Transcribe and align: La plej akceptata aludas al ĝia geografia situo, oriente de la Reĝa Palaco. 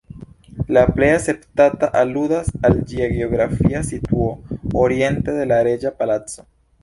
La 0.75 0.81
plej 0.93 1.09
akceptata 1.17 1.89
aludas 1.99 2.49
al 2.69 2.79
ĝia 2.91 3.11
geografia 3.17 3.83
situo, 3.91 4.31
oriente 4.87 5.39
de 5.41 5.47
la 5.53 5.63
Reĝa 5.69 5.93
Palaco. 6.01 6.49